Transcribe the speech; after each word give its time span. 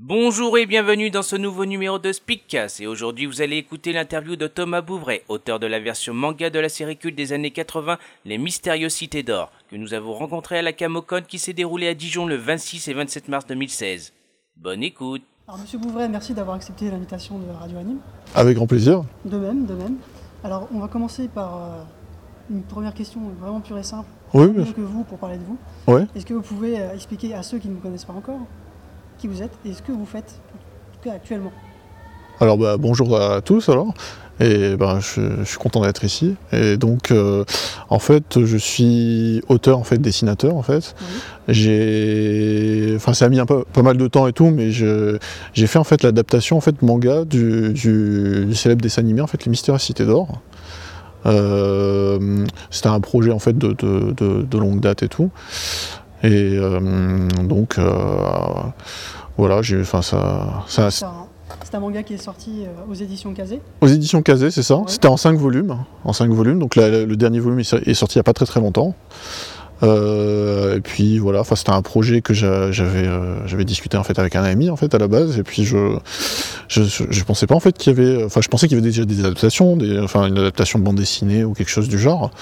Bonjour 0.00 0.56
et 0.56 0.66
bienvenue 0.66 1.10
dans 1.10 1.22
ce 1.22 1.34
nouveau 1.34 1.64
numéro 1.64 1.98
de 1.98 2.12
Speakcast 2.12 2.80
et 2.80 2.86
aujourd'hui 2.86 3.26
vous 3.26 3.42
allez 3.42 3.56
écouter 3.56 3.92
l'interview 3.92 4.36
de 4.36 4.46
Thomas 4.46 4.80
Bouvray, 4.80 5.24
auteur 5.28 5.58
de 5.58 5.66
la 5.66 5.80
version 5.80 6.14
manga 6.14 6.50
de 6.50 6.58
la 6.60 6.68
série 6.68 6.96
culte 6.96 7.16
des 7.16 7.32
années 7.32 7.50
80, 7.50 7.98
Les 8.24 8.38
Mystérieuses 8.38 8.92
Cités 8.92 9.24
d'Or, 9.24 9.50
que 9.68 9.74
nous 9.74 9.94
avons 9.94 10.14
rencontré 10.14 10.56
à 10.56 10.62
la 10.62 10.72
Camocon 10.72 11.22
qui 11.26 11.40
s'est 11.40 11.52
déroulée 11.52 11.88
à 11.88 11.94
Dijon 11.94 12.26
le 12.26 12.36
26 12.36 12.86
et 12.86 12.94
27 12.94 13.26
mars 13.26 13.46
2016. 13.48 14.12
Bonne 14.56 14.84
écoute 14.84 15.22
Alors 15.48 15.58
Monsieur 15.58 15.80
Bouvray, 15.80 16.08
merci 16.08 16.32
d'avoir 16.32 16.54
accepté 16.54 16.88
l'invitation 16.92 17.36
de 17.40 17.50
Radio 17.50 17.78
Anime. 17.78 17.98
Avec 18.36 18.54
grand 18.54 18.68
plaisir. 18.68 19.02
De 19.24 19.36
même, 19.36 19.66
de 19.66 19.74
même. 19.74 19.96
Alors 20.44 20.68
on 20.72 20.78
va 20.78 20.86
commencer 20.86 21.26
par 21.26 21.56
euh, 21.56 21.82
une 22.50 22.62
première 22.62 22.94
question 22.94 23.20
vraiment 23.40 23.60
pure 23.60 23.78
et 23.78 23.82
simple. 23.82 24.08
Oui, 24.32 24.46
bien 24.46 24.64
sûr. 24.64 24.76
que 24.76 24.80
vous 24.80 25.02
pour 25.02 25.18
parler 25.18 25.38
de 25.38 25.44
vous. 25.44 25.58
Ouais. 25.92 26.06
Est-ce 26.14 26.24
que 26.24 26.34
vous 26.34 26.42
pouvez 26.42 26.78
euh, 26.80 26.94
expliquer 26.94 27.34
à 27.34 27.42
ceux 27.42 27.58
qui 27.58 27.68
ne 27.68 27.74
vous 27.74 27.80
connaissent 27.80 28.04
pas 28.04 28.12
encore 28.12 28.38
qui 29.18 29.26
vous 29.28 29.42
êtes 29.42 29.52
et 29.66 29.72
ce 29.72 29.82
que 29.82 29.92
vous 29.92 30.06
faites 30.06 30.40
actuellement 31.10 31.52
Alors 32.40 32.58
bah, 32.58 32.76
bonjour 32.78 33.18
à 33.20 33.40
tous 33.40 33.68
alors. 33.68 33.94
Et 34.40 34.76
ben 34.76 35.00
je, 35.00 35.20
je 35.40 35.44
suis 35.44 35.58
content 35.58 35.80
d'être 35.82 36.04
ici. 36.04 36.36
Et 36.52 36.76
donc 36.76 37.10
euh, 37.10 37.44
en 37.88 37.98
fait 37.98 38.44
je 38.44 38.56
suis 38.56 39.42
auteur 39.48 39.78
en 39.78 39.84
fait 39.84 39.98
dessinateur 39.98 40.54
en 40.54 40.62
fait. 40.62 40.94
J'ai 41.48 42.92
enfin 42.96 43.14
ça 43.14 43.24
a 43.24 43.28
mis 43.30 43.40
un 43.40 43.46
peu 43.46 43.64
pas 43.72 43.82
mal 43.82 43.96
de 43.96 44.06
temps 44.06 44.26
et 44.28 44.32
tout 44.32 44.50
mais 44.50 44.70
je 44.70 45.18
j'ai 45.54 45.66
fait 45.66 45.78
en 45.80 45.84
fait 45.84 46.02
l'adaptation 46.04 46.56
en 46.56 46.60
fait 46.60 46.82
manga 46.82 47.24
du, 47.24 47.72
du, 47.72 48.44
du 48.46 48.54
célèbre 48.54 48.80
dessin 48.82 49.00
animé 49.02 49.20
en 49.22 49.26
fait 49.26 49.44
Les 49.44 49.50
Mystérieuses 49.50 49.82
Cités 49.82 50.04
d'Or. 50.06 50.40
Euh, 51.26 52.46
c'était 52.70 52.88
un 52.88 53.00
projet 53.00 53.32
en 53.32 53.40
fait 53.40 53.58
de, 53.58 53.72
de, 53.72 54.12
de- 54.12 54.42
de 54.42 54.58
longue 54.58 54.78
date 54.80 55.02
et 55.02 55.08
tout. 55.08 55.30
Et 56.22 56.56
euh, 56.58 57.28
donc 57.44 57.78
euh, 57.78 57.90
voilà, 59.36 59.62
j'ai 59.62 59.80
enfin 59.80 60.02
ça, 60.02 60.64
ça 60.66 60.90
C'est 60.90 61.74
un, 61.76 61.80
manga 61.80 62.02
qui 62.02 62.14
est 62.14 62.18
sorti 62.22 62.64
euh, 62.64 62.90
aux 62.90 62.94
éditions 62.94 63.32
Kazé. 63.34 63.60
aux 63.80 63.86
éditions 63.86 64.20
Kazé, 64.22 64.50
c'est 64.50 64.62
ça. 64.64 64.76
Ouais. 64.76 64.82
C'était 64.88 65.08
en 65.08 65.16
5 65.16 65.38
volumes, 65.38 65.76
en 66.04 66.12
5 66.12 66.30
volumes. 66.30 66.58
Donc 66.58 66.74
la- 66.76 67.04
le 67.04 67.16
dernier 67.16 67.38
volume 67.40 67.60
est 67.60 67.64
so- 67.64 67.78
est 67.78 67.94
sorti 67.94 68.16
il 68.16 68.18
n'y 68.18 68.22
a 68.22 68.24
pas 68.24 68.32
très 68.32 68.46
très 68.46 68.60
longtemps. 68.60 68.94
Euh, 69.84 70.78
et 70.78 70.80
puis 70.80 71.18
voilà, 71.20 71.40
enfin 71.40 71.54
c'était 71.54 71.70
un 71.70 71.82
projet 71.82 72.20
que 72.20 72.34
j'a- 72.34 72.72
j'avais 72.72 73.06
euh, 73.06 73.46
j'avais 73.46 73.64
discuté 73.64 73.96
en 73.96 74.02
fait 74.02 74.18
avec 74.18 74.34
un 74.34 74.42
ami 74.42 74.70
en 74.70 74.76
fait 74.76 74.92
à 74.92 74.98
la 74.98 75.06
base. 75.06 75.38
Et 75.38 75.44
puis 75.44 75.64
je 75.64 75.96
je, 76.66 76.82
je, 76.82 77.04
je 77.08 77.24
pensais 77.24 77.46
pas 77.46 77.54
en 77.54 77.60
fait 77.60 77.78
qu'il 77.78 77.96
y 77.96 77.96
avait, 78.00 78.24
enfin 78.24 78.40
je 78.40 78.48
pensais 78.48 78.66
qu'il 78.66 78.76
y 78.76 78.80
avait 78.80 78.88
déjà 78.88 79.04
des 79.04 79.20
adaptations, 79.20 79.76
des, 79.76 80.00
enfin 80.00 80.26
une 80.26 80.36
adaptation 80.38 80.80
de 80.80 80.84
bande 80.84 80.96
dessinée 80.96 81.44
ou 81.44 81.52
quelque 81.54 81.70
chose 81.70 81.88
du 81.88 81.98
genre. 81.98 82.32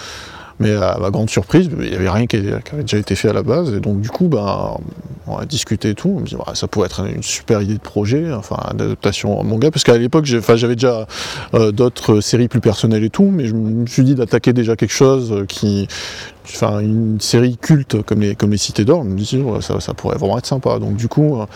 Mais 0.58 0.74
à 0.74 0.96
ma 0.98 1.10
grande 1.10 1.28
surprise, 1.28 1.68
il 1.70 1.90
n'y 1.90 1.94
avait 1.94 2.08
rien 2.08 2.26
qui, 2.26 2.36
avait 2.36 2.62
déjà 2.80 2.96
été 2.96 3.14
fait 3.14 3.28
à 3.28 3.32
la 3.32 3.42
base. 3.42 3.74
Et 3.74 3.80
donc 3.80 4.00
du 4.00 4.08
coup, 4.08 4.28
ben, 4.28 4.76
on 5.26 5.36
a 5.36 5.44
discuté 5.44 5.90
et 5.90 5.94
tout. 5.94 6.14
On 6.16 6.20
me 6.20 6.26
dit, 6.26 6.36
bah, 6.36 6.52
ça 6.54 6.66
pourrait 6.66 6.86
être 6.86 7.04
une 7.04 7.22
super 7.22 7.60
idée 7.60 7.74
de 7.74 7.80
projet, 7.80 8.32
enfin 8.32 8.56
d'adaptation 8.74 9.42
manga. 9.44 9.70
Parce 9.70 9.84
qu'à 9.84 9.98
l'époque, 9.98 10.24
j'avais 10.24 10.76
déjà 10.76 11.06
euh, 11.54 11.72
d'autres 11.72 12.20
séries 12.20 12.48
plus 12.48 12.60
personnelles 12.60 13.04
et 13.04 13.10
tout. 13.10 13.30
Mais 13.30 13.46
je 13.46 13.54
me 13.54 13.86
suis 13.86 14.04
dit 14.04 14.14
d'attaquer 14.14 14.52
déjà 14.52 14.76
quelque 14.76 14.94
chose 14.94 15.44
qui, 15.46 15.88
enfin 16.46 16.78
une 16.80 17.20
série 17.20 17.58
culte 17.58 18.02
comme 18.02 18.20
les 18.20 18.34
comme 18.34 18.50
les 18.50 18.56
Cités 18.56 18.84
d'Or. 18.84 19.04
Je 19.04 19.36
me 19.36 19.42
ouais, 19.42 19.60
ça, 19.60 19.94
pourrait 19.94 20.16
vraiment 20.16 20.38
être 20.38 20.46
sympa. 20.46 20.78
Donc 20.78 20.96
du 20.96 21.08
coup, 21.08 21.40
euh, 21.40 21.46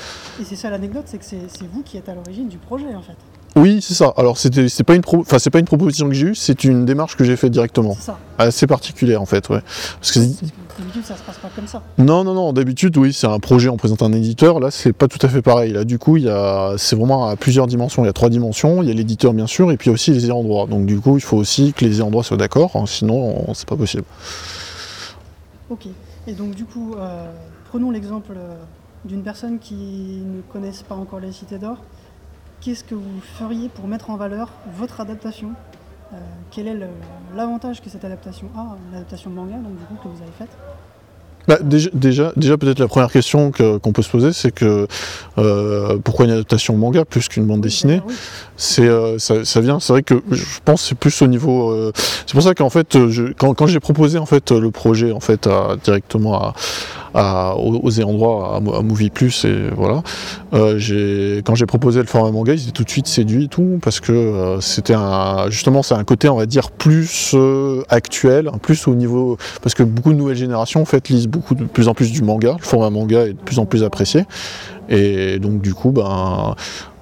Et 0.41 0.45
c'est 0.45 0.57
ça 0.57 0.69
l'anecdote, 0.69 1.05
c'est 1.07 1.19
que 1.19 1.25
c'est 1.25 1.69
vous 1.73 1.83
qui 1.83 1.97
êtes 1.97 2.09
à 2.09 2.15
l'origine 2.15 2.49
du 2.49 2.59
projet 2.59 2.95
en 2.95 3.03
fait. 3.03 3.17
Oui, 3.57 3.81
c'est 3.83 3.95
ça. 3.95 4.13
Alors 4.17 4.39
c'était 4.39 4.69
c'est 4.69 4.85
pas 4.85 4.95
une 4.95 5.03
pro- 5.03 5.21
enfin 5.21 5.39
c'est 5.39 5.51
pas 5.51 5.59
une 5.59 5.65
proposition 5.67 6.07
que 6.09 6.15
j'ai 6.15 6.27
eue, 6.29 6.35
c'est 6.35 6.65
une 6.65 6.85
démarche 6.85 7.17
que 7.17 7.25
j'ai 7.25 7.37
faite 7.37 7.51
directement. 7.53 7.95
C'est 7.99 8.07
ça. 8.07 8.19
Assez 8.39 8.67
particulière 8.67 9.21
en 9.21 9.27
fait, 9.27 9.49
ouais. 9.49 9.61
Parce 10.01 10.13
que 10.13 10.21
Parce 10.21 10.37
que 10.41 10.45
d'habitude 10.79 11.05
ça 11.05 11.17
se 11.17 11.23
passe 11.23 11.39
pas 11.39 11.51
comme 11.55 11.67
ça. 11.67 11.83
Non, 11.99 12.25
non, 12.25 12.33
non. 12.35 12.53
D'habitude, 12.53 12.97
oui, 12.97 13.13
c'est 13.13 13.27
un 13.27 13.39
projet, 13.39 13.69
on 13.69 13.77
présente 13.77 14.03
un 14.03 14.13
éditeur. 14.13 14.61
Là, 14.61 14.71
c'est 14.71 14.93
pas 14.93 15.09
tout 15.09 15.19
à 15.27 15.29
fait 15.29 15.43
pareil. 15.43 15.73
Là, 15.73 15.85
du 15.85 15.99
coup, 15.99 16.17
il 16.17 16.25
y 16.25 16.29
a, 16.31 16.75
c'est 16.79 16.97
vraiment 16.97 17.27
à 17.27 17.37
plusieurs 17.37 17.67
dimensions. 17.67 18.03
Il 18.03 18.07
y 18.07 18.09
a 18.11 18.13
trois 18.15 18.31
dimensions. 18.31 18.83
Il 18.83 18.89
y 18.89 18.91
a 18.91 18.95
l'éditeur, 18.95 19.35
bien 19.35 19.47
sûr, 19.47 19.71
et 19.73 19.77
puis 19.77 19.91
aussi 19.91 20.11
les 20.13 20.25
ayants 20.27 20.43
droit. 20.43 20.67
Donc, 20.67 20.87
du 20.87 20.99
coup, 20.99 21.17
il 21.19 21.21
faut 21.23 21.37
aussi 21.37 21.73
que 21.75 21.85
les 21.85 21.97
ayants 21.97 22.11
droit 22.11 22.23
soient 22.25 22.37
d'accord. 22.39 22.71
hein, 22.77 22.85
sinon, 22.87 23.45
on- 23.49 23.53
c'est 23.55 23.69
pas 23.69 23.77
possible. 23.77 24.05
Ok. 25.69 25.87
Et 26.27 26.33
donc 26.33 26.55
du 26.55 26.65
coup, 26.65 26.95
euh, 26.99 27.27
prenons 27.71 27.91
l'exemple 27.91 28.33
euh, 28.37 28.55
d'une 29.05 29.23
personne 29.23 29.59
qui 29.59 29.75
ne 29.75 30.41
connaisse 30.53 30.83
pas 30.83 30.95
encore 30.95 31.21
les 31.21 31.33
cités 31.33 31.59
d'or. 31.59 31.79
Qu'est-ce 32.61 32.85
que 32.85 32.95
vous 32.95 33.21
feriez 33.39 33.69
pour 33.69 33.87
mettre 33.87 34.11
en 34.11 34.17
valeur 34.17 34.51
votre 34.77 35.01
adaptation 35.01 35.51
Euh, 36.13 36.17
Quel 36.51 36.67
est 36.67 36.77
l'avantage 37.35 37.81
que 37.81 37.89
cette 37.89 38.05
adaptation 38.05 38.49
a, 38.57 38.77
l'adaptation 38.93 39.31
manga 39.31 39.55
donc 39.55 39.77
du 39.79 39.85
coup 39.85 39.95
que 40.03 40.09
vous 40.09 40.21
avez 40.23 40.33
faite 40.39 40.51
Bah, 41.49 41.57
déjà, 41.63 41.89
déjà, 41.95 42.33
déjà, 42.37 42.59
peut-être 42.59 42.81
la 42.81 42.89
première 42.89 43.11
question 43.11 43.51
que- 43.53 43.79
qu'on 43.79 43.93
peut 43.93 44.03
se 44.03 44.11
poser, 44.11 44.33
c'est 44.33 44.51
que 44.53 44.87
euh, 45.39 45.99
pourquoi 46.05 46.25
une 46.27 46.33
adaptation 46.33 46.77
manga 46.77 47.05
plus 47.05 47.29
qu'une 47.29 47.47
bande 47.47 47.61
dessinée 47.63 48.03
Oui, 48.07 48.15
c'est 48.57 48.87
euh, 48.89 49.19
ça, 49.19 49.45
ça 49.45 49.61
vient 49.61 49.81
c'est 49.81 49.93
vrai 49.95 50.03
que 50.03 50.23
je 50.31 50.45
pense 50.65 50.83
que 50.83 50.89
c'est 50.89 50.95
plus 50.99 51.23
au 51.23 51.29
niveau 51.29 51.71
euh, 51.71 51.93
c'est 52.27 52.33
pour 52.35 52.43
ça 52.43 52.55
qu'en 52.55 52.71
fait 52.71 53.09
je, 53.09 53.33
quand, 53.33 53.55
quand 53.55 53.67
j'ai 53.69 53.81
proposé 53.81 54.19
en 54.19 54.27
fait 54.27 54.51
le 54.51 54.71
projet 54.71 55.13
en 55.13 55.21
fait 55.21 55.47
à- 55.47 55.77
directement 55.83 56.35
à, 56.43 56.55
à- 57.15 57.57
aux, 57.57 57.81
aux 57.83 57.91
droit 57.91 58.55
à, 58.57 58.61
Mo- 58.61 58.75
à 58.75 58.83
Movie 58.83 59.11
Plus 59.11 59.45
et 59.45 59.69
voilà. 59.77 60.03
Euh, 60.55 61.41
quand 61.45 61.55
j'ai 61.55 61.67
proposé 61.67 62.01
le 62.01 62.07
format 62.07 62.31
manga 62.31 62.53
ils 62.55 62.63
étaient 62.63 62.73
tout 62.73 62.85
de 62.85 62.91
suite 62.91 63.07
séduits 63.07 63.45
et 63.45 63.49
tout 63.49 63.79
parce 63.83 64.01
que 64.01 64.13
euh, 64.13 64.61
c'était 64.61 64.95
justement 65.49 65.83
c'est 65.83 65.95
un 65.95 66.05
côté 66.05 66.29
on 66.29 66.37
va 66.37 66.47
dire 66.47 66.71
plus 66.71 67.33
euh, 67.35 67.83
actuel 67.89 68.51
plus 68.63 68.87
au 68.89 68.95
niveau 68.95 69.37
parce 69.63 69.75
que 69.75 69.83
beaucoup 69.83 70.13
de 70.13 70.19
nouvelles 70.19 70.37
générations 70.37 70.83
en 70.83 70.85
fait 70.85 71.09
lisent 71.09 71.29
beaucoup 71.29 71.55
de 71.55 71.65
plus 71.65 71.89
en 71.89 71.95
plus 71.95 72.11
du 72.13 72.23
manga. 72.23 72.57
Le 72.59 72.65
format 72.65 72.91
manga 72.91 73.27
est 73.27 73.33
de 73.33 73.39
plus 73.39 73.59
en 73.59 73.67
plus 73.67 73.83
apprécié. 73.85 74.25
Et 74.89 75.39
donc 75.39 75.61
du 75.61 75.73
coup 75.73 75.91
ben 75.93 76.55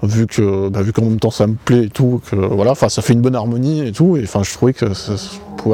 vu 0.02 0.26
que 0.26 0.68
bah, 0.68 0.82
vu 0.82 0.92
qu'en 0.92 1.02
même 1.02 1.18
temps 1.18 1.30
ça 1.30 1.46
me 1.46 1.54
plaît 1.54 1.84
et 1.84 1.88
tout 1.88 2.20
que 2.30 2.36
voilà 2.36 2.72
enfin 2.72 2.88
ça 2.90 3.00
fait 3.00 3.14
une 3.14 3.22
bonne 3.22 3.34
harmonie 3.34 3.80
et 3.86 3.92
tout 3.92 4.16
et 4.18 4.22
enfin 4.24 4.42
je 4.44 4.52
trouvais 4.52 4.74
que 4.74 4.92
ça, 4.92 5.14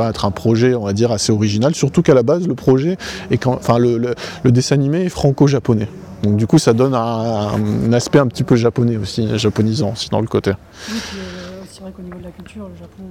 être 0.03 0.25
un 0.25 0.31
projet 0.31 0.75
on 0.75 0.85
va 0.85 0.93
dire 0.93 1.13
assez 1.13 1.33
original 1.33 1.75
surtout 1.75 2.03
qu'à 2.03 2.15
la 2.15 2.23
base 2.23 2.47
le 2.49 2.55
projet 2.55 2.97
est 3.31 3.39
quand 3.39 3.55
enfin 3.55 3.79
le, 3.79 3.97
le, 3.99 4.15
le 4.43 4.53
dessin 4.53 4.75
animé 4.75 5.05
est 5.05 5.09
franco-japonais 5.09 5.89
donc 6.23 6.37
du 6.37 6.47
coup 6.47 6.59
ça 6.59 6.73
donne 6.73 6.95
un, 6.95 6.99
un 6.99 7.93
aspect 7.93 8.19
un 8.19 8.27
petit 8.27 8.45
peu 8.45 8.57
japonais 8.57 8.97
aussi 8.97 9.29
japonisant 9.39 9.93
aussi 9.93 10.09
dans 10.11 10.21
le 10.21 10.27
côté 10.27 10.53
oui 10.91 10.95
euh, 11.17 11.61
c'est 11.71 11.81
vrai 11.83 11.93
qu'au 11.93 12.03
niveau 12.03 12.19
de 12.19 12.25
la 12.25 12.31
culture, 12.31 12.69
le 12.69 12.79
Japon 12.79 13.03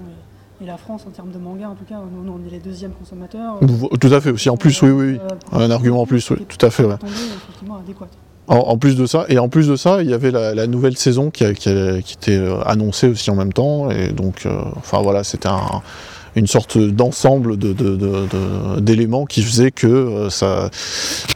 et, 0.62 0.64
et 0.64 0.68
la 0.68 0.78
France 0.78 1.04
en 1.08 1.12
termes 1.12 1.32
de 1.32 1.38
manga 1.38 1.68
en 1.70 1.76
tout 1.76 1.84
cas, 1.84 1.96
nous 1.96 2.32
on 2.32 2.48
est 2.48 2.52
les 2.52 2.60
deuxièmes 2.60 2.94
consommateurs. 2.98 3.60
tout 4.00 4.08
à 4.14 4.22
fait 4.22 4.32
aussi 4.32 4.50
en 4.50 4.56
plus 4.58 4.82
oui 4.82 4.90
oui, 4.90 5.06
oui. 5.14 5.20
Euh, 5.54 5.66
un 5.66 5.70
argument 5.72 6.02
en 6.02 6.06
plus 6.06 6.30
oui, 6.32 6.38
tout 6.48 6.66
à 6.66 6.70
fait 6.70 6.84
ouais. 6.86 6.96
En, 8.48 8.58
en 8.58 8.78
plus 8.78 8.98
de 8.98 9.06
ça, 9.06 9.26
et 9.30 9.40
en 9.40 9.48
plus 9.48 9.68
de 9.70 9.76
ça, 9.78 10.02
il 10.04 10.10
y 10.10 10.14
avait 10.14 10.30
la, 10.32 10.54
la 10.54 10.68
nouvelle 10.68 10.98
saison 10.98 11.30
qui, 11.32 11.46
a- 11.46 11.54
qui, 11.54 11.70
a- 11.70 12.02
qui 12.02 12.16
était 12.16 12.38
euh, 12.38 12.62
annoncée 12.66 13.08
aussi 13.08 13.30
en 13.32 13.36
même 13.36 13.54
temps, 13.54 13.90
et 13.90 14.10
donc, 14.10 14.46
euh, 14.46 14.60
enfin 14.76 15.02
voilà, 15.02 15.24
c'était 15.24 15.48
un- 15.48 15.82
une 16.36 16.48
sorte 16.48 16.78
d'ensemble 16.78 17.58
de, 17.58 17.74
de- 17.74 17.96
de- 17.96 18.28
de- 18.28 18.80
d'éléments 18.80 19.26
qui 19.26 19.42
faisait 19.42 19.72
que 19.72 19.88
euh, 19.88 20.30
ça, 20.30 20.70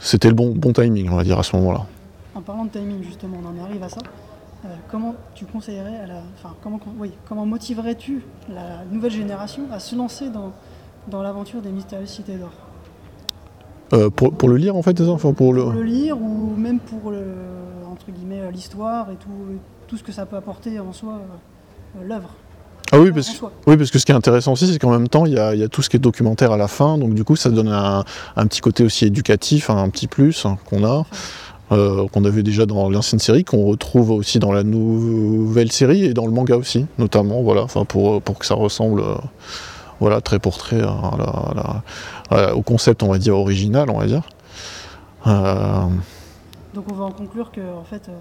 c'était 0.00 0.28
le 0.28 0.34
bon, 0.34 0.52
bon 0.54 0.72
timing, 0.72 1.08
on 1.10 1.16
va 1.16 1.24
dire 1.24 1.38
à 1.38 1.42
ce 1.42 1.54
moment-là. 1.56 1.86
En 2.34 2.40
parlant 2.40 2.64
de 2.64 2.70
timing, 2.70 3.02
justement, 3.02 3.38
on 3.42 3.60
en 3.60 3.64
arrive 3.64 3.82
à 3.82 3.88
ça. 3.88 4.00
Euh, 4.64 4.68
comment 4.90 5.14
tu 5.34 5.44
conseillerais 5.44 5.98
à 6.02 6.06
la, 6.06 6.22
enfin, 6.36 6.54
comment, 6.62 6.80
oui, 6.98 7.12
comment 7.28 7.46
motiverais-tu 7.46 8.24
la 8.52 8.84
nouvelle 8.90 9.12
génération 9.12 9.62
à 9.72 9.78
se 9.78 9.94
lancer 9.94 10.30
dans, 10.30 10.52
dans 11.08 11.22
l'aventure 11.22 11.62
des 11.62 11.70
mystérieuses 11.70 12.08
cités 12.08 12.36
d'or? 12.36 12.50
Euh, 13.92 14.10
pour, 14.10 14.32
pour 14.34 14.48
le 14.48 14.56
lire 14.56 14.74
en 14.76 14.82
fait, 14.82 14.98
ça? 14.98 15.08
Enfin, 15.10 15.32
pour 15.32 15.54
le... 15.54 15.62
Pour 15.62 15.72
le 15.72 15.82
lire 15.84 16.20
ou 16.20 16.54
même 16.56 16.80
pour 16.80 17.12
le, 17.12 17.24
entre 17.90 18.10
guillemets 18.10 18.50
l'histoire 18.52 19.10
et 19.12 19.16
tout, 19.16 19.30
tout 19.86 19.96
ce 19.96 20.02
que 20.02 20.12
ça 20.12 20.26
peut 20.26 20.36
apporter 20.36 20.80
en 20.80 20.92
soi 20.92 21.14
euh, 21.14 22.04
l'œuvre? 22.04 22.30
Ah 22.90 22.98
oui 22.98 23.12
parce, 23.12 23.28
que, 23.28 23.44
oui, 23.66 23.76
parce 23.76 23.90
que 23.90 23.98
ce 23.98 24.06
qui 24.06 24.12
est 24.12 24.14
intéressant 24.14 24.52
aussi, 24.52 24.66
c'est 24.72 24.78
qu'en 24.78 24.90
même 24.90 25.08
temps, 25.08 25.26
il 25.26 25.34
y 25.34 25.38
a, 25.38 25.54
il 25.54 25.60
y 25.60 25.62
a 25.64 25.68
tout 25.68 25.82
ce 25.82 25.90
qui 25.90 25.96
est 25.96 26.00
documentaire 26.00 26.52
à 26.52 26.56
la 26.56 26.68
fin, 26.68 26.96
donc 26.96 27.12
du 27.14 27.22
coup, 27.22 27.36
ça 27.36 27.50
donne 27.50 27.68
un, 27.68 28.02
un 28.36 28.46
petit 28.46 28.60
côté 28.62 28.82
aussi 28.84 29.04
éducatif, 29.04 29.68
un 29.68 29.88
petit 29.90 30.06
plus 30.06 30.46
hein, 30.46 30.56
qu'on 30.64 30.84
a. 30.84 31.04
euh, 31.70 32.08
qu'on 32.08 32.24
avait 32.24 32.42
déjà 32.42 32.64
dans 32.64 32.88
l'ancienne 32.88 33.18
série, 33.18 33.44
qu'on 33.44 33.66
retrouve 33.66 34.10
aussi 34.10 34.38
dans 34.38 34.52
la 34.52 34.62
nouvelle 34.62 35.70
série 35.70 36.04
et 36.06 36.14
dans 36.14 36.24
le 36.24 36.32
manga 36.32 36.56
aussi, 36.56 36.86
notamment, 36.98 37.42
voilà, 37.42 37.60
enfin 37.62 37.84
pour, 37.84 38.22
pour 38.22 38.38
que 38.38 38.46
ça 38.46 38.54
ressemble, 38.54 39.02
euh, 39.02 39.16
voilà, 40.00 40.22
trait 40.22 40.38
pour 40.38 40.56
trait 40.56 40.80
à 40.80 41.10
la- 41.18 41.24
à 41.24 41.52
la- 41.54 41.82
à- 42.48 42.54
au 42.54 42.62
concept, 42.62 43.02
on 43.02 43.08
va 43.10 43.18
dire, 43.18 43.36
original, 43.36 43.90
on 43.90 43.98
va 43.98 44.06
dire. 44.06 44.22
Euh, 45.26 45.82
Donc 46.74 46.84
on 46.90 46.94
va 46.94 47.04
en 47.04 47.10
conclure 47.12 47.50
que 47.50 47.60
en 47.60 47.84
fait, 47.84 48.08
euh, 48.08 48.12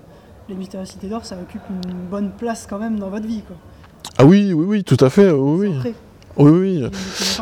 les 0.50 0.56
mystérieuses 0.56 0.90
cités 0.90 1.08
d'or, 1.08 1.24
ça 1.26 1.36
occupe 1.42 1.62
une 1.70 1.94
bonne 2.12 2.32
place 2.32 2.68
quand 2.70 2.80
même 2.80 3.00
dans 3.00 3.10
votre 3.10 3.28
vie. 3.28 3.44
Quoi. 3.48 3.56
Ah 4.18 4.26
oui, 4.26 4.52
oui, 4.54 4.66
oui, 4.68 4.84
tout 4.84 4.98
à 5.04 5.10
fait, 5.10 5.30
oui, 5.32 5.70
oui, 5.84 5.94
oui, 6.38 6.52
oui. 6.82 6.90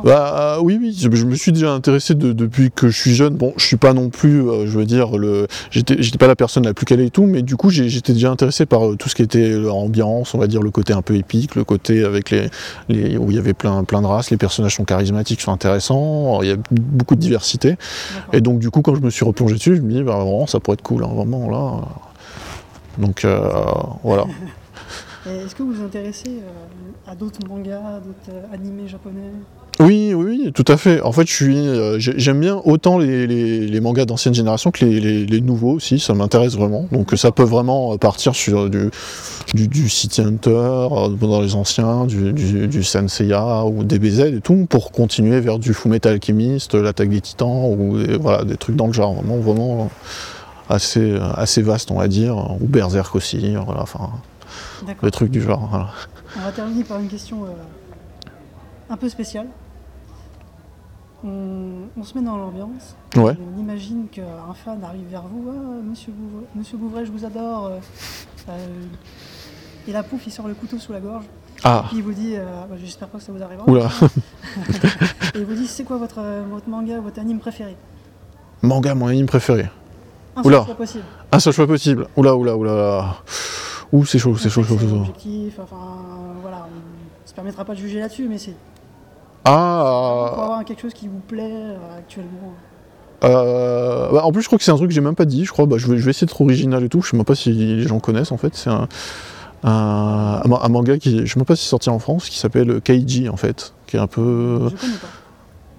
Bah 0.03 0.57
oui, 0.61 0.77
oui, 0.81 0.93
je, 0.97 1.09
je 1.13 1.25
me 1.25 1.35
suis 1.35 1.51
déjà 1.51 1.71
intéressé 1.71 2.15
de- 2.15 2.33
depuis 2.33 2.69
que 2.71 2.89
je 2.89 2.97
suis 2.97 3.13
jeune. 3.15 3.35
Bon, 3.35 3.53
je 3.57 3.65
suis 3.65 3.77
pas 3.77 3.93
non 3.93 4.09
plus, 4.09 4.41
euh, 4.41 4.67
je 4.67 4.77
veux 4.77 4.85
dire, 4.85 5.17
le, 5.17 5.47
j'étais, 5.71 5.95
j'étais 6.01 6.17
pas 6.17 6.27
la 6.27 6.35
personne 6.35 6.63
la 6.65 6.73
plus 6.73 6.85
calée 6.85 7.05
et 7.05 7.09
tout, 7.09 7.25
mais 7.25 7.41
du 7.43 7.55
coup, 7.55 7.69
j'étais 7.69 8.11
déjà 8.13 8.29
intéressé 8.31 8.65
par 8.65 8.85
euh, 8.87 8.95
tout 8.95 9.07
ce 9.09 9.15
qui 9.15 9.21
était 9.21 9.49
l'ambiance, 9.51 10.33
on 10.33 10.37
va 10.37 10.47
dire, 10.47 10.61
le 10.61 10.71
côté 10.71 10.91
un 10.93 11.01
peu 11.01 11.15
épique, 11.15 11.55
le 11.55 11.63
côté 11.63 12.03
avec 12.03 12.29
les, 12.29 12.49
les 12.89 13.17
où 13.17 13.31
il 13.31 13.35
y 13.35 13.39
avait 13.39 13.53
plein, 13.53 13.83
plein 13.85 14.01
de 14.01 14.07
races, 14.07 14.29
les 14.31 14.37
personnages 14.37 14.75
sont 14.75 14.85
charismatiques, 14.85 15.39
sont 15.41 15.51
intéressants, 15.53 16.41
il 16.41 16.49
y 16.49 16.51
a 16.51 16.57
beaucoup 16.71 17.15
de 17.15 17.21
diversité. 17.21 17.75
Et 18.33 18.41
donc, 18.41 18.59
du 18.59 18.69
coup, 18.69 18.81
quand 18.81 18.95
je 18.95 19.01
me 19.01 19.09
suis 19.09 19.23
replongé 19.25 19.55
dessus, 19.55 19.75
je 19.77 19.81
me 19.81 19.91
dis, 19.91 20.03
bah 20.03 20.15
vraiment, 20.15 20.45
ça 20.47 20.59
pourrait 20.59 20.75
être 20.75 20.81
cool, 20.83 21.03
hein, 21.05 21.09
vraiment 21.13 21.49
là. 21.49 21.81
Donc 22.97 23.23
euh, 23.25 23.49
voilà. 24.03 24.25
Et 25.27 25.43
Est-ce 25.45 25.55
que 25.55 25.63
vous 25.63 25.73
vous 25.73 25.83
intéressez 25.83 26.27
euh, 26.29 27.11
à 27.11 27.15
d'autres 27.15 27.39
mangas, 27.47 27.99
d'autres 28.05 28.31
euh, 28.31 28.53
animés 28.53 28.87
japonais? 28.87 29.31
Oui, 29.79 30.13
oui, 30.13 30.51
tout 30.53 30.63
à 30.67 30.77
fait. 30.77 31.01
En 31.01 31.11
fait, 31.11 31.27
je 31.27 31.33
suis, 31.33 31.57
euh, 31.57 31.97
j'ai- 31.99 32.17
j'aime 32.17 32.39
bien 32.39 32.61
autant 32.63 32.97
les, 32.99 33.25
les- 33.27 33.81
mangas 33.81 34.05
d'ancienne 34.05 34.33
génération 34.33 34.71
que 34.71 34.85
les, 34.85 35.41
nouveaux 35.41 35.71
aussi. 35.73 35.99
Ça 35.99 36.13
m'intéresse 36.13 36.55
vraiment. 36.55 36.87
Donc 36.91 37.11
ça 37.17 37.31
peut 37.31 37.43
vraiment 37.43 37.93
euh, 37.93 37.97
partir 37.97 38.35
sur 38.35 38.69
du, 38.69 38.89
du, 39.53 39.89
City 39.89 40.21
Hunter 40.21 40.49
euh, 40.51 41.09
dans 41.09 41.41
les 41.41 41.55
anciens, 41.55 42.05
du, 42.05 42.31
du, 42.31 42.67
du 42.67 42.83
Senseiya 42.83 43.65
ou 43.65 43.83
DBZ 43.83 44.19
et 44.19 44.41
tout, 44.41 44.67
pour 44.69 44.91
continuer 44.91 45.39
vers 45.41 45.57
du 45.59 45.73
Fullmetal 45.73 46.13
Alchemist, 46.13 46.75
l'attaque 46.75 47.09
des 47.09 47.21
Titans 47.21 47.65
ou 47.77 47.97
des, 47.97 48.17
voilà 48.17 48.43
des 48.43 48.57
trucs 48.57 48.75
dans 48.75 48.87
le 48.87 48.93
genre. 48.93 49.15
Vraiment, 49.15 49.37
vraiment 49.37 49.89
assez, 50.69 51.17
assez 51.35 51.61
vaste, 51.63 51.89
on 51.91 51.97
va 51.97 52.07
dire. 52.07 52.37
Ou 52.61 52.67
Berserk 52.67 53.15
aussi. 53.15 53.55
Voilà, 53.65 53.81
enfin 53.81 54.09
Des 55.01 55.11
trucs 55.11 55.31
du 55.31 55.41
genre. 55.41 55.67
Voilà. 55.69 55.89
On 56.37 56.41
va 56.41 56.51
terminer 56.51 56.83
par 56.83 56.99
une 56.99 57.07
question 57.07 57.45
euh, 57.45 57.49
un 58.89 58.97
peu 58.97 59.09
spéciale. 59.09 59.47
On, 61.23 61.87
on 61.97 62.03
se 62.03 62.17
met 62.17 62.23
dans 62.23 62.37
l'ambiance. 62.37 62.95
Ouais. 63.15 63.35
On 63.55 63.59
imagine 63.59 64.07
qu'un 64.11 64.53
fan 64.53 64.83
arrive 64.83 65.07
vers 65.09 65.23
vous. 65.23 65.49
Ah, 65.49 65.81
monsieur, 65.89 66.11
Bouvray, 66.11 66.45
monsieur 66.55 66.77
Bouvray, 66.77 67.05
je 67.05 67.11
vous 67.11 67.25
adore. 67.25 67.65
euh, 67.67 67.79
euh, 68.49 68.67
et 69.87 69.91
là, 69.91 70.03
pouf, 70.03 70.25
il 70.27 70.31
sort 70.31 70.47
le 70.47 70.53
couteau 70.53 70.77
sous 70.77 70.91
la 70.93 70.99
gorge. 70.99 71.25
Ah, 71.63 71.85
Puis 71.87 71.97
il 71.97 72.03
vous 72.03 72.11
dit, 72.13 72.33
euh, 72.35 72.43
bah, 72.69 72.75
j'espère 72.79 73.07
pas 73.07 73.17
que 73.17 73.23
ça 73.23 73.31
vous 73.31 73.41
arrivera. 73.41 73.67
oula. 73.67 73.89
Et 75.35 75.39
il 75.39 75.45
vous 75.45 75.55
dit, 75.55 75.67
c'est 75.67 75.83
quoi 75.83 75.97
votre, 75.97 76.21
votre 76.49 76.69
manga, 76.69 76.99
votre 76.99 77.19
anime 77.19 77.39
préféré? 77.39 77.75
Manga, 78.61 78.93
mon 78.93 79.07
anime 79.07 79.25
préféré. 79.25 79.69
Un 80.35 80.43
Oula. 80.43 80.57
seul 80.59 80.65
choix 80.65 80.75
possible. 80.75 81.03
Un 81.31 81.39
seul 81.39 81.53
choix 81.53 81.67
possible. 81.67 82.07
Oula, 82.17 82.35
oula, 82.35 82.55
oula. 82.57 83.15
Ouh, 83.93 84.05
c'est 84.05 84.19
chaud, 84.19 84.35
c'est 84.37 84.49
chaud, 84.49 84.63
chaud, 84.63 84.77
C'est 84.79 84.87
chaud. 84.89 84.95
objectif, 84.97 85.59
enfin, 85.61 85.75
voilà. 86.41 86.67
On 86.67 87.27
se 87.29 87.33
permettra 87.33 87.63
pas 87.65 87.73
de 87.73 87.79
juger 87.79 87.99
là-dessus, 87.99 88.27
mais 88.29 88.37
c'est 88.37 88.51
pour 88.51 89.53
Ah, 89.53 90.31
avoir 90.43 90.65
quelque 90.65 90.81
chose 90.81 90.93
qui 90.93 91.07
vous 91.07 91.19
plaît 91.19 91.49
euh, 91.53 91.97
actuellement. 91.99 92.53
euh, 93.23 94.11
bah, 94.11 94.25
en 94.25 94.31
plus, 94.31 94.41
je 94.41 94.47
crois 94.47 94.57
que 94.57 94.63
c'est 94.63 94.71
un 94.71 94.75
truc 94.75 94.89
que 94.89 94.93
j'ai 94.95 95.01
même 95.01 95.15
pas 95.15 95.25
dit. 95.25 95.45
Je 95.45 95.51
crois, 95.51 95.65
bah, 95.65 95.77
je 95.77 95.87
vais, 95.87 95.97
je 95.97 96.03
vais 96.03 96.11
essayer 96.11 96.27
d'être 96.27 96.41
original 96.41 96.83
et 96.83 96.89
tout. 96.89 97.01
Je 97.01 97.11
sais 97.11 97.17
même 97.17 97.25
pas 97.25 97.35
si 97.35 97.51
les 97.51 97.81
gens 97.83 97.99
connaissent 97.99 98.31
en 98.31 98.37
fait. 98.37 98.55
C'est 98.55 98.69
un, 98.69 98.87
un, 99.63 100.41
un 100.43 100.47
ma- 100.47 100.59
un 100.61 100.69
manga 100.69 100.97
qui, 100.97 101.25
je 101.25 101.31
sais 101.33 101.39
même 101.39 101.45
pas 101.45 101.55
si 101.55 101.63
c'est 101.63 101.69
sorti 101.69 101.89
en 101.89 101.99
France, 101.99 102.29
qui 102.29 102.37
s'appelle 102.39 102.81
Kaiji 102.81 103.29
en 103.29 103.37
fait, 103.37 103.73
qui 103.87 103.97
est 103.97 103.99
un 103.99 104.07
peu, 104.07 104.69
Je 104.69 104.75
connais 104.75 104.93
pas. 104.97 105.07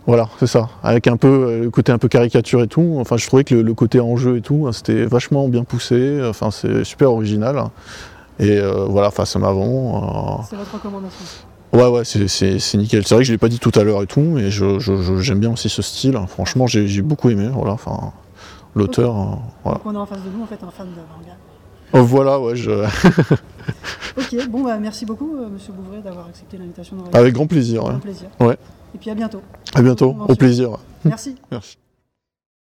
Voilà, 0.06 0.28
c'est 0.38 0.46
ça, 0.46 0.68
avec 0.82 1.06
un 1.08 1.16
peu 1.16 1.28
euh, 1.28 1.60
le 1.64 1.70
côté 1.70 1.90
un 1.92 1.98
peu 1.98 2.08
caricature 2.08 2.62
et 2.62 2.68
tout. 2.68 2.96
Enfin, 3.00 3.16
je 3.16 3.26
trouvais 3.26 3.44
que 3.44 3.54
le, 3.56 3.62
le 3.62 3.74
côté 3.74 4.00
enjeu 4.00 4.36
et 4.36 4.40
tout, 4.40 4.66
hein, 4.68 4.72
c'était 4.72 5.04
vachement 5.04 5.48
bien 5.48 5.64
poussé. 5.64 6.20
Enfin, 6.28 6.50
c'est 6.50 6.84
super 6.84 7.10
original. 7.12 7.64
Et 8.38 8.58
euh, 8.58 8.84
voilà, 8.88 9.08
enfin, 9.08 9.24
ça 9.24 9.38
m'avant. 9.38 10.42
C'est 10.48 10.56
votre 10.56 10.74
recommandation. 10.74 11.24
Ouais, 11.72 11.88
ouais, 11.88 12.04
c'est- 12.04 12.74
nickel. 12.78 13.04
C'est 13.06 13.14
vrai 13.14 13.22
que 13.24 13.26
je 13.28 13.32
l'ai 13.32 13.38
pas 13.38 13.48
dit 13.48 13.58
tout 13.58 13.72
à 13.74 13.82
l'heure 13.82 14.02
et 14.02 14.06
tout, 14.06 14.20
mais 14.20 14.50
je- 14.50 14.78
je- 14.78 15.02
je- 15.02 15.18
j'aime 15.20 15.40
bien 15.40 15.52
aussi 15.52 15.68
ce 15.68 15.82
style. 15.82 16.18
Franchement, 16.28 16.66
j'ai 16.66 17.02
beaucoup 17.02 17.28
aimé. 17.30 17.48
Voilà, 17.52 17.72
enfin, 17.72 18.12
l'auteur. 18.74 19.10
euh, 19.16 19.24
voilà. 19.64 19.78
Donc 19.78 19.86
on 19.86 19.96
a 19.96 19.98
en 19.98 20.06
face 20.06 20.22
de 20.22 20.30
nous 20.36 20.42
en 20.44 20.46
fait 20.46 20.62
un 20.62 20.70
fan 20.70 20.86
de 20.86 21.00
manga. 21.00 21.36
Oh, 21.92 22.02
voilà, 22.02 22.40
ouais, 22.40 22.56
je... 22.56 22.70
Ok, 24.16 24.48
bon 24.48 24.62
bah 24.62 24.78
merci 24.78 25.04
beaucoup 25.04 25.36
euh, 25.36 25.48
Monsieur 25.48 25.72
Bouvray 25.72 26.00
d'avoir 26.00 26.26
accepté 26.28 26.56
l'invitation 26.56 26.96
avec 27.12 27.34
grand 27.34 27.46
plaisir. 27.46 27.84
Un 27.86 27.98
plaisir. 27.98 28.28
Ouais. 28.40 28.56
Et 28.94 28.98
puis 28.98 29.10
à 29.10 29.14
bientôt. 29.14 29.42
À 29.74 29.82
bientôt, 29.82 30.16
au 30.26 30.34
plaisir. 30.34 30.78
Merci. 31.04 31.36
Merci. 31.50 31.76